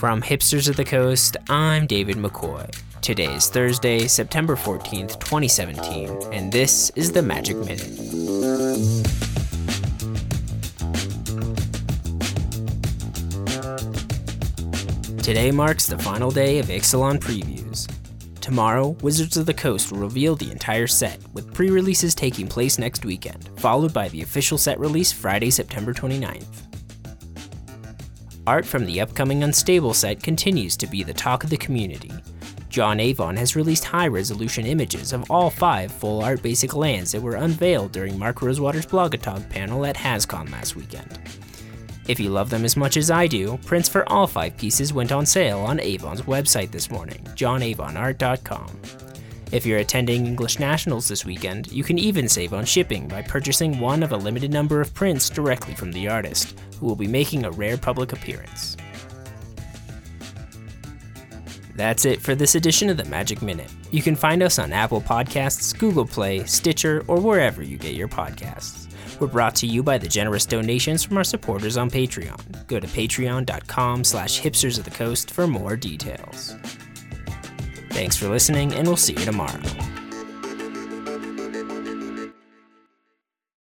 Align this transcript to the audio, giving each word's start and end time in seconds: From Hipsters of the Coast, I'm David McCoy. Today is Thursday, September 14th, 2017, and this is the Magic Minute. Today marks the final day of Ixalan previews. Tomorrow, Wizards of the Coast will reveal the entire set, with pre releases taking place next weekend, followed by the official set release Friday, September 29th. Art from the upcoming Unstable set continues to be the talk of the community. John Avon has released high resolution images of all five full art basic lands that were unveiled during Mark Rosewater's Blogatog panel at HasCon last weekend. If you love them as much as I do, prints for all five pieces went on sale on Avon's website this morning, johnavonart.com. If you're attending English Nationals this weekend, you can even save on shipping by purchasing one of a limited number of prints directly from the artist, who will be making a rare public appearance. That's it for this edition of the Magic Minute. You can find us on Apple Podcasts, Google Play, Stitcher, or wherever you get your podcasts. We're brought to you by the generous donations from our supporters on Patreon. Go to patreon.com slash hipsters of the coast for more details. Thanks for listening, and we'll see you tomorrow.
From 0.00 0.22
Hipsters 0.22 0.66
of 0.66 0.76
the 0.76 0.84
Coast, 0.86 1.36
I'm 1.50 1.86
David 1.86 2.16
McCoy. 2.16 2.74
Today 3.02 3.34
is 3.34 3.50
Thursday, 3.50 4.06
September 4.06 4.56
14th, 4.56 5.20
2017, 5.20 6.32
and 6.32 6.50
this 6.50 6.88
is 6.96 7.12
the 7.12 7.20
Magic 7.20 7.58
Minute. 7.58 7.82
Today 15.22 15.50
marks 15.50 15.84
the 15.84 15.98
final 15.98 16.30
day 16.30 16.58
of 16.60 16.68
Ixalan 16.68 17.18
previews. 17.18 17.86
Tomorrow, 18.40 18.96
Wizards 19.02 19.36
of 19.36 19.44
the 19.44 19.52
Coast 19.52 19.92
will 19.92 19.98
reveal 19.98 20.34
the 20.34 20.50
entire 20.50 20.86
set, 20.86 21.20
with 21.34 21.52
pre 21.52 21.68
releases 21.68 22.14
taking 22.14 22.48
place 22.48 22.78
next 22.78 23.04
weekend, 23.04 23.50
followed 23.58 23.92
by 23.92 24.08
the 24.08 24.22
official 24.22 24.56
set 24.56 24.80
release 24.80 25.12
Friday, 25.12 25.50
September 25.50 25.92
29th. 25.92 26.69
Art 28.46 28.64
from 28.64 28.86
the 28.86 29.00
upcoming 29.00 29.42
Unstable 29.42 29.94
set 29.94 30.22
continues 30.22 30.76
to 30.78 30.86
be 30.86 31.02
the 31.02 31.12
talk 31.12 31.44
of 31.44 31.50
the 31.50 31.56
community. 31.56 32.10
John 32.68 33.00
Avon 33.00 33.36
has 33.36 33.56
released 33.56 33.84
high 33.84 34.06
resolution 34.06 34.64
images 34.64 35.12
of 35.12 35.30
all 35.30 35.50
five 35.50 35.90
full 35.90 36.22
art 36.22 36.42
basic 36.42 36.74
lands 36.74 37.12
that 37.12 37.20
were 37.20 37.34
unveiled 37.34 37.92
during 37.92 38.18
Mark 38.18 38.42
Rosewater's 38.42 38.86
Blogatog 38.86 39.48
panel 39.50 39.84
at 39.84 39.96
HasCon 39.96 40.50
last 40.52 40.76
weekend. 40.76 41.18
If 42.08 42.18
you 42.18 42.30
love 42.30 42.48
them 42.48 42.64
as 42.64 42.76
much 42.76 42.96
as 42.96 43.10
I 43.10 43.26
do, 43.26 43.58
prints 43.58 43.88
for 43.88 44.08
all 44.10 44.26
five 44.26 44.56
pieces 44.56 44.92
went 44.92 45.12
on 45.12 45.26
sale 45.26 45.58
on 45.60 45.80
Avon's 45.80 46.22
website 46.22 46.70
this 46.70 46.90
morning, 46.90 47.22
johnavonart.com. 47.34 49.09
If 49.52 49.66
you're 49.66 49.78
attending 49.78 50.26
English 50.26 50.60
Nationals 50.60 51.08
this 51.08 51.24
weekend, 51.24 51.72
you 51.72 51.82
can 51.82 51.98
even 51.98 52.28
save 52.28 52.54
on 52.54 52.64
shipping 52.64 53.08
by 53.08 53.22
purchasing 53.22 53.80
one 53.80 54.04
of 54.04 54.12
a 54.12 54.16
limited 54.16 54.52
number 54.52 54.80
of 54.80 54.94
prints 54.94 55.28
directly 55.28 55.74
from 55.74 55.90
the 55.90 56.06
artist, 56.06 56.56
who 56.78 56.86
will 56.86 56.94
be 56.94 57.08
making 57.08 57.44
a 57.44 57.50
rare 57.50 57.76
public 57.76 58.12
appearance. 58.12 58.76
That's 61.74 62.04
it 62.04 62.20
for 62.20 62.36
this 62.36 62.54
edition 62.54 62.90
of 62.90 62.96
the 62.96 63.04
Magic 63.06 63.42
Minute. 63.42 63.70
You 63.90 64.02
can 64.02 64.14
find 64.14 64.40
us 64.42 64.60
on 64.60 64.72
Apple 64.72 65.00
Podcasts, 65.00 65.76
Google 65.76 66.06
Play, 66.06 66.44
Stitcher, 66.44 67.02
or 67.08 67.18
wherever 67.18 67.60
you 67.60 67.76
get 67.76 67.94
your 67.94 68.08
podcasts. 68.08 68.86
We're 69.18 69.26
brought 69.26 69.56
to 69.56 69.66
you 69.66 69.82
by 69.82 69.98
the 69.98 70.08
generous 70.08 70.46
donations 70.46 71.02
from 71.02 71.16
our 71.16 71.24
supporters 71.24 71.76
on 71.76 71.90
Patreon. 71.90 72.66
Go 72.68 72.78
to 72.78 72.86
patreon.com 72.86 74.04
slash 74.04 74.40
hipsters 74.40 74.78
of 74.78 74.84
the 74.84 74.90
coast 74.92 75.32
for 75.32 75.46
more 75.46 75.76
details. 75.76 76.54
Thanks 77.90 78.16
for 78.16 78.28
listening, 78.28 78.72
and 78.74 78.86
we'll 78.86 78.96
see 78.96 79.12
you 79.12 79.24
tomorrow. 79.24 79.60